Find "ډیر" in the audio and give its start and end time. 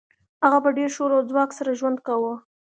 0.77-0.89